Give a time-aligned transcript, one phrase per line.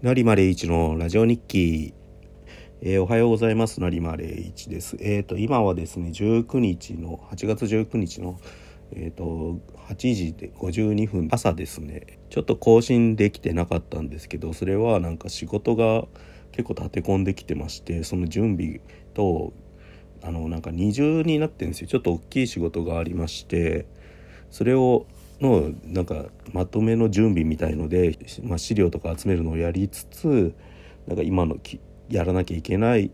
[0.00, 1.92] 成間礼一のラジオ日記、
[2.82, 3.80] えー、おはようございます。
[3.80, 4.96] 成間礼一です。
[5.00, 8.38] えっ、ー、と今はですね19日の8月19日の
[8.92, 9.58] えっ、ー、と
[9.88, 12.20] 8時で52分朝ですね。
[12.30, 16.04] ちょっと更新できてなかったんですけどそれはなんか仕事が
[16.52, 18.80] 結構立て込んできてましてその準備
[19.14, 19.52] と
[20.22, 21.88] あのなんか二重になってるんですよ。
[21.88, 23.86] ちょっと大きい仕事がありまして
[24.52, 25.08] それを
[25.40, 30.54] のなんかまとめの準備みたいので、まあ、資料とか集めるのをやりつつ
[31.06, 31.56] なんか今の
[32.08, 33.10] やらなきゃいけない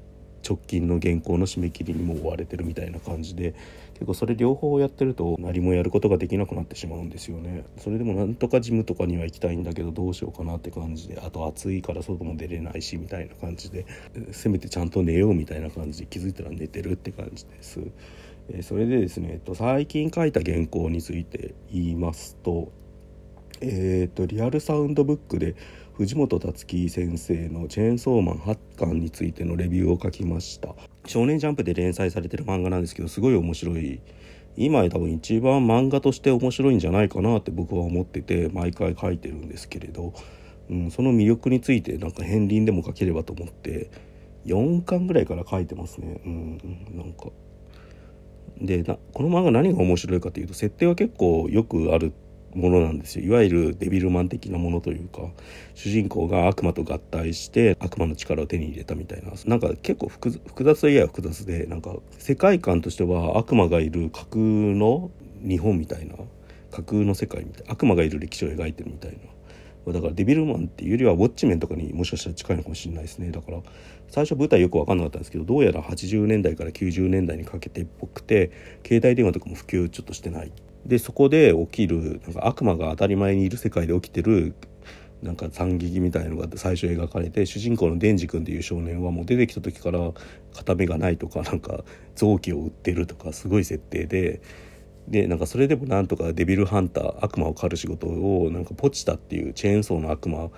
[0.47, 3.55] 直近の原稿の締め切りにも追われてるみたいな感じで
[3.95, 7.65] 結構それ両方やってると何もやることができなくなってしまうんですよね。
[7.79, 13.87] それでもなんとかジムとかには行きたいんだけどどうしようかなって感じであと暑いから外も出れないしみたいな感じで
[14.33, 17.81] せめてちゃんと寝ようみたいな感じで気づいたら寝てるって感じです。
[18.49, 22.73] えそれでですね、えっと、最近書いた原稿について言いますと
[23.61, 25.55] えーと、リアルサウンドブックで
[25.95, 30.75] 藤本達樹先生の「チェーンソーマン8巻」についてのレビューを書きました。
[31.07, 34.01] 少年ジャンプで連載されてる漫画なんですけどすごい面白い。
[34.57, 40.15] 今多分一番漫画として面白いんじゃないかなって僕は思ってて毎回書いてるんですけれど、
[40.71, 43.91] うん、その魅力についてなんか片鱗でも書ければと思って
[44.47, 46.21] 4巻ぐらいから書いてますね。
[46.25, 46.59] うん
[46.93, 47.31] なんか。
[48.61, 52.13] でこの漫画何が面白いかというと設定は結構よくある
[52.55, 53.25] ものなんですよ。
[53.25, 55.23] いわゆるデビルマン的なものというか
[55.75, 59.33] 主人公が悪魔と合体して悪魔の力を手に入れたみたいな。
[59.47, 65.11] なんか結構複雑といえば複雑でなんか世界観としては悪魔がいる架空の
[65.43, 66.15] 日本みたいな
[66.71, 69.19] 架空の世界みたいな悪魔がいる歴史を描いてるみたいな。
[69.93, 73.31] だからデビルマンっていうよりはウォッチメンとかにもしかしたら近いのかもしれないですね。
[73.31, 73.59] だから
[74.15, 78.53] 最初舞台よく分かんなかったんですけどどうやら80年代から90年代にかけてっぽくて
[78.87, 80.53] 携帯電話とかも普及ちょっとしてない。
[80.87, 84.55] でそこで起きるなんか悪魔が当たり前にいる世界で起きてる
[85.21, 89.99] なんか惨劇みたいなのが最初描かれて主人公のデンジ君っていう少年はもう出てきた時から
[90.55, 91.83] 片目がないとかなんか
[92.15, 94.43] 臓器を売ってるとかすごい設定で
[95.09, 100.51] でなんかそれでもなんとかデビルハンター悪魔を狩る仕事をなんかポチタっていうチェーンソーの悪魔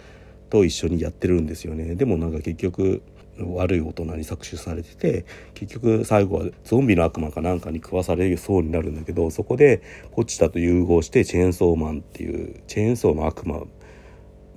[0.50, 1.94] と一緒にやってるんですよね。
[1.94, 3.02] でもなんか結局
[3.38, 5.24] 悪い大人に搾取されてて
[5.54, 9.82] 結局最後はゾンビの悪魔かなんかに食わされるそうになるんだけどそこで
[10.12, 13.64] ポチタと融合してチェーンソーマンっていうチェーンソーの悪魔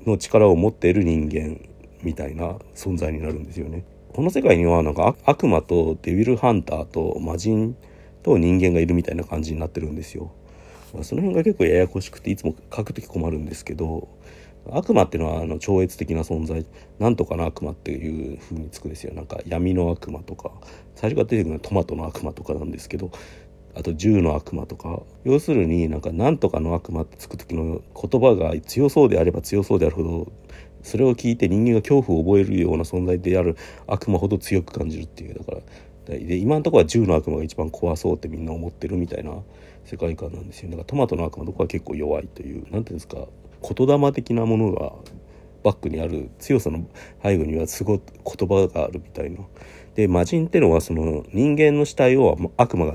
[0.06, 1.60] の力を持っている人間
[2.02, 3.84] みたいな存在になるんですよね。
[4.14, 7.76] この世界にはなんか悪魔とデビルハンターと魔人
[8.24, 10.32] と人間がいるみたいな感じになってるんですよ。
[11.04, 14.08] その辺が結構ややこしくていつも書く時困るんですけど
[14.78, 16.66] 悪魔っていうのはあの超越的な存在。
[17.00, 19.14] なんとかの悪魔っていう風につくですよ。
[19.14, 20.52] なんか闇の悪魔とか。
[20.96, 23.12] 最初から出てくるのはトマトの悪魔とかなんですけど。
[23.76, 25.02] あと銃の悪魔とか。
[25.24, 30.32] 要するになんかなんとかの悪魔ってつく時の言葉が強そうであれば強そうであるほど
[30.82, 33.56] それを聞いて人間が恐怖を覚えるような存在である
[33.88, 35.36] 悪魔ほど強く感じるっていう。
[35.36, 39.32] だからで今のところは銃の悪魔が一番怖そうってみんな思ってるみたいな
[39.86, 40.70] 世界観なんですよ。
[40.72, 42.66] だからトマトの悪魔とかは結構弱いという。
[42.72, 43.28] 何ていうんですか。
[43.62, 44.94] 言霊的なものが
[45.64, 46.88] バックにある強さの
[47.22, 49.40] 背後にはすごい言葉があるみたいな。
[49.96, 52.94] で魔人ってのはその人間の死体を悪魔が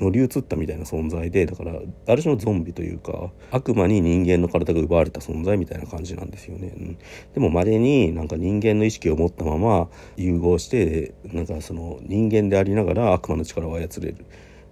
[0.00, 6.72] 乗り移ったみたいな存在でだからある種のゾンビというか悪魔に人間の体が奪われた存在みたいな感じなんですよね。
[6.74, 6.98] うん、
[7.34, 14.24] でも稀になんか人間の意識を持ったまま融合してなんかその人間でありながら悪魔の力を操れる。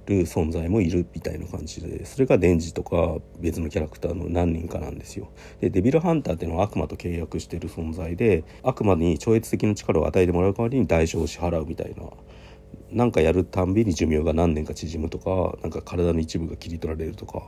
[0.07, 5.31] る存在もいるみたいな感じでそれがデンジとか別のキャラクターの何人かなんですよ。
[5.61, 12.05] でデビルハンターっていうのは悪魔と契約してる存在で悪魔に超越的な力を与えてもらう代わりに代償を支払うみたいな。
[12.91, 17.43] なんかやるたんびに寿命が何年か縮むとかなんか体の一部が切り取られるとか、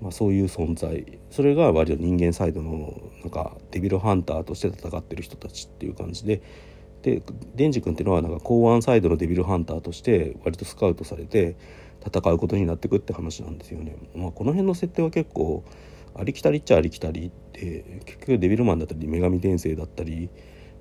[0.00, 6.42] まあ、そういう存在それが割と人間サイドのなんかデビルハンターとして戦ってる人たちっていう感じで
[7.06, 7.22] で
[7.54, 11.56] デンジ君っていうのはなんか公安サイドのデビルハンターとして割とスカウトされて
[12.04, 13.96] 戦うことになってくって話なんですよね。
[14.16, 15.62] まあ、この辺の設定は結構
[16.16, 20.30] ありきたりっちゃありきたりで結局デビルマンだったり女神転生だったり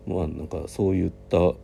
[0.07, 1.57] まあなんかそういったも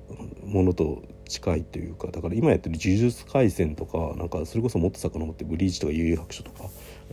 [0.45, 6.69] のと近いというかだから今やってる呪術廻戦とかなんかそれこそもっと遡ってブリーチとか悠々白書とか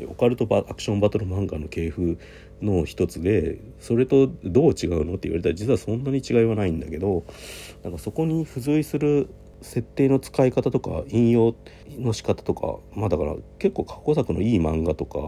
[0.07, 2.19] オカルトアクションバトル漫画の系譜
[2.63, 7.25] の一つでそれとどう違うのって言われたら実はそんなに違いはないんだけど
[7.83, 9.29] なんかそこに付随する
[9.61, 11.55] 設定の使い方とか引用
[11.99, 15.19] の仕方とかまあだから結構過去作のいい漫画とか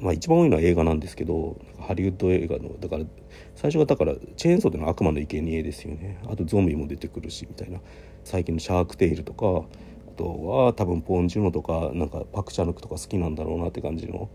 [0.00, 3.04] まあ一番多いのは映画なんですけどハリウッド映画のだから
[3.54, 6.18] 最初がだからチェーンソーでの悪魔の生贄ですよね。
[6.26, 7.80] あとゾンビも出てくるしみたいな。
[8.24, 9.66] 最近のシャークテイルとか
[10.20, 14.28] あとは多分ポン・ジュノとかなんかパク・チャヌクとか好きなんだろうなって感じの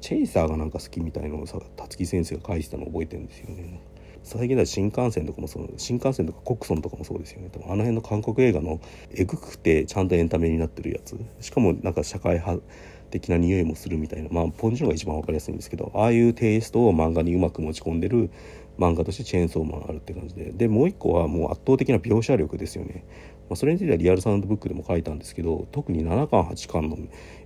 [0.00, 3.80] チェイサーがなんか好きみたいのをさ辰木先生が書いてたの覚えてるんですよね。
[4.22, 7.50] 最近では新幹線とかもそう新幹線とかコクソンとかもそうですよね。
[7.54, 8.80] あの辺の韓国映画の
[9.12, 11.16] えぐくてちゃんとエンタメになってるやつ。
[11.40, 12.62] しかもなんか社会派
[13.10, 18.30] 的な匂いもするみたいなまあポンジュノが一番分かりやすいんですけどああいうテイストを漫画にうまく持ち込んでる
[18.78, 20.50] 漫画としてチェーンソーマンあるって感じで。
[20.50, 23.04] でもう一個はもう圧倒的な描写力ですよね、
[23.48, 26.96] まあ、それについてはリアルサウンドブックでも書いたんですけど特に7巻8巻の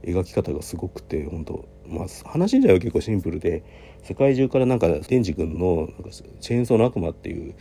[0.03, 3.63] 描き方がすごくて本当まあ話自体は結構シンプルで
[4.03, 7.55] 世界中からなんかデンジ君のなんかチェーンソーの悪魔っていう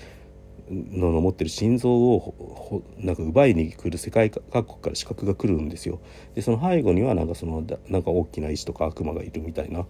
[0.72, 6.00] のの持ってる心臓をなんか奪いに来る世界各国から資格が来るんですよ。
[6.36, 9.86] でその背後にはなんかそのなんか大きな石とか悪魔がいるみたいな、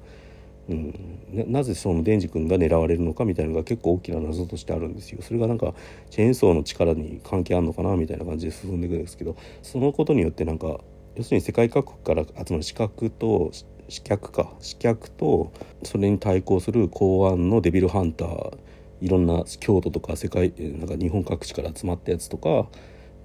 [0.70, 0.94] うん、
[1.34, 5.22] ななぜそのデンジ君が狙われるのかみたいなのが結構大きな謎としてあるんですよ。
[5.22, 5.74] それがなんか
[6.12, 10.80] チェーンソーの力に関係あるのかなみたいな感じで進んでいくんですけどそのことによってなんか
[11.16, 13.52] 要するに世界各国から集まる資格と
[13.90, 14.54] 刺客か。
[14.62, 15.52] 刺客と
[15.84, 18.58] それに対抗する公安のデビルハンター
[19.02, 22.68] いろんな京都とか世界なんか日本各地から集まったやつとか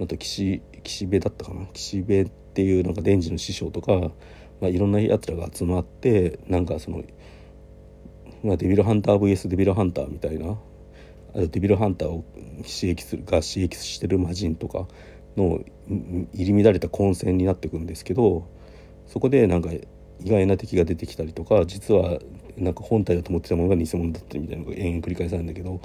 [0.01, 1.67] あと岸岸辺だったかな。
[1.75, 4.13] 岸辺っていうなんか電磁の師匠とか、
[4.65, 7.05] まあ、いろんなやつらが集まってなんかその、
[8.43, 10.57] まあ、デビルハンター VS デビルハンターみたいな
[11.35, 12.25] あとデビルハンターを
[12.63, 14.87] 刺激するが刺激してる魔人とか
[15.37, 15.61] の
[16.33, 18.49] 入り乱れた混戦になっていくんですけど
[19.07, 22.19] そこでなんか意外な敵が出てきたりとか実は
[22.57, 25.83] なんか本体だと思ってたものが偽物だったりみたいなのが延々繰り返されるんだけど、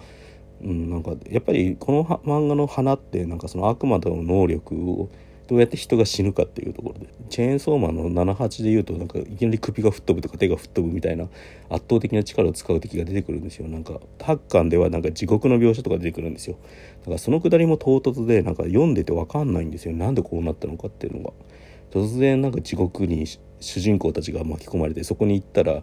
[0.61, 5.09] うん、なんかやっぱりこの漫画の花ってなんかその悪魔との能力を
[5.49, 11.23] どうやって人が死ぬかっていうところでチェーンソーマンの78で言うとなんかいきなり首が吹っ飛ぶとか手が吹っ飛ぶみたいな
[11.71, 13.67] 圧倒的な力を使う敵が出てくるんですよ。
[13.67, 16.57] なんか8巻ではなんか地獄の描写とか出てくるんですよ。
[16.99, 19.95] だからそのくだりも唐突でなんか読んでて分かんないんですよ。
[19.95, 21.33] なんでこうなったのかっていうのが。
[21.89, 23.25] 突然なんか地獄に
[23.59, 25.81] 主人公たちが巻き込まれてそこに行ったら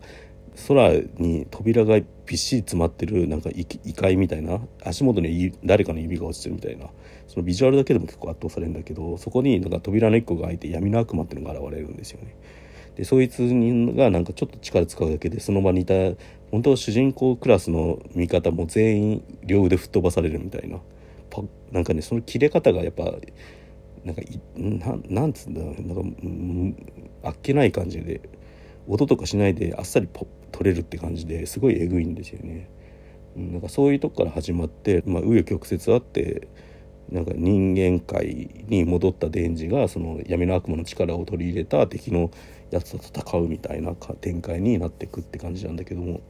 [0.69, 2.05] 空に扉がび
[2.35, 6.87] っしり詰まってるなんか異界みたいな足元に誰かの指が落ちてるみたいな
[7.29, 12.35] そのビジュアルだけでも結構圧倒されるんだけどそこになんか扉の一個が開いて闇の悪魔っていうのが現れるんですよね。
[12.97, 15.95] でそいつがなんかちょっと力使うだけでその場にいた
[16.51, 20.79] 本当主人公クラスの味方も全員両腕吹っ飛ばされるみたいな
[21.73, 23.05] なんかねその切れ方がやっぱ
[24.05, 28.23] なんかいななんつうんだなんかあっけない感じで
[28.89, 32.71] 音とかしないであっさりポ取れるって感じですごいえぐいんですよね。
[33.37, 36.49] なんかそういうとこから始まって、まあ、紆余曲折あって
[37.11, 42.31] なんか人間界に戻ったデンジがその闇の悪魔の力を取り入れた敵の
[42.71, 46.21] やつと戦うみたいな展開になっていくって感じなんだけども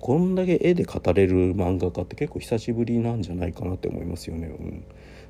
[0.00, 4.48] こんだけ絵で語れる漫画家って結構久しぶりなんじゃないかなって思いますよね。
[4.48, 4.86] うん、だ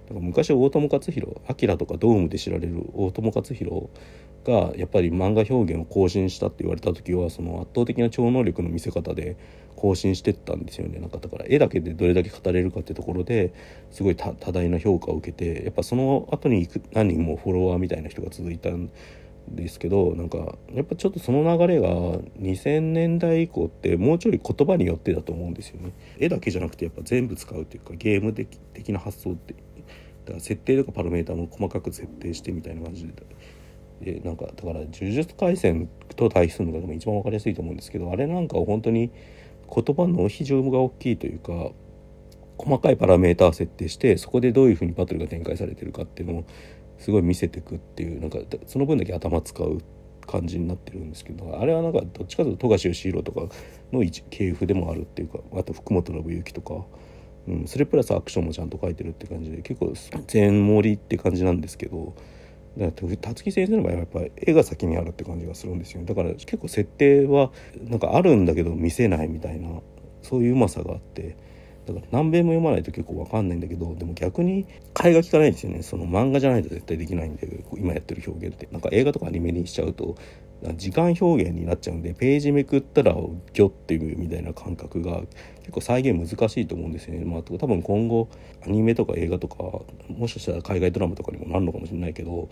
[0.09, 3.91] から昔大友克洋「アキラとか「ドーム」で知られる大友克洋
[4.45, 9.37] がやっぱり漫画表現を更新したって言われた時はその圧倒的な超能力の見せ方で
[9.77, 10.99] 更新してったんですよね。
[11.01, 13.53] なんかだから絵だけでどれだけ語れるかってところで
[13.91, 18.91] すごい多大な評価を受けてやっぱその後に何人もフォロワーみたいな人が続いたん
[19.49, 21.89] ですけどなんかやっぱちょっとその流れが
[22.41, 25.93] 2000年代以降ってもうちょい言葉によってだと思うんですよね。
[26.19, 29.55] 絵だけじゃなくてやっぱ全部使うっていうかゲーム的な発想って
[30.25, 33.13] だから設定とかパラメーターも細かく設定してみたいな感じで
[34.03, 39.11] でなんかだから「呪術廻戦」と対比するのがでも一番分かりやすいと思うんですけどあれなんか本当に
[39.75, 41.71] 言葉の比重が大きいというか
[42.59, 46.45] 細かいパラメーター設定してそこでどういうふうにバトルが展開されてるかっていうのを
[46.99, 49.79] すごい見せてくっていうなんかその分だけ頭使う
[50.27, 53.49] 感じになってるんですけどあれはなんかどっちかというと富樫義弘とか
[53.93, 56.85] の系譜でもあるっていうかあと福本信之とか、
[57.49, 59.93] うん、それプラスアクションもちゃんと書いてるって感じで結構
[60.29, 62.15] 全盛りって感じなんですけど。
[62.79, 67.51] だから辰木先生の場合はやっぱり絵が先にあるって感じがするんですよだから結構設定は
[67.85, 69.81] なんかあるんだけど見せないみたいな
[70.23, 71.37] そういううまさがあって。
[71.87, 75.83] だから何べんも読まないと結構わかんないんだけどでも逆に替えが利かないんですよね。
[75.83, 78.69] その漫画じゃないと絶対できないんで今やってる表現って。
[78.71, 80.17] なんか映画とかアニメにしちゃうと
[80.75, 85.21] 時間表現になっちゃうんでページめくったらギョっていうみたいな感覚が
[85.61, 87.25] 結構再現難しいと思うんですよね。
[87.25, 88.29] まあ、多分今後
[88.65, 89.57] アニメとか映画とか
[90.09, 92.49] もしかしたら海外ドラマとかにもなるのかもしれないけど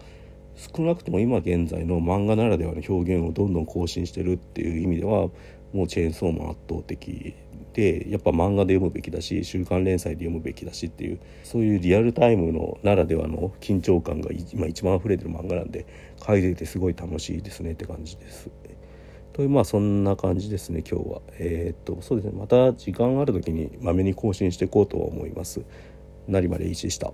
[0.56, 5.28] 少なくとも今現在の漫画ならではの表現をどんどん更新してるっていう意味では
[5.72, 7.34] もうチェーンソーマン圧倒的
[7.72, 15.86] でやっぱ漫画で読むべきだし週刊連載で読むべきだしっていうそういうリアルタイムのならではの緊張感が今一番溢れてる漫画なんで
[16.24, 18.50] 書いててすごい楽しいですねって感じです。
[19.32, 21.20] というまあそんな感じですね今日は。
[21.38, 25.62] えー、っとそうですねまた時間ある時にまめに更新していこうとは思います。
[26.26, 27.12] なりまで一でした。